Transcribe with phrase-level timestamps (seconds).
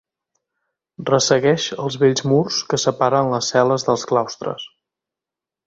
[1.09, 4.69] Ressegueix els vells murs que separen les cel·les dels claustres.